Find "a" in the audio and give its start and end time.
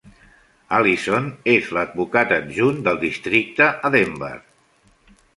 3.89-3.93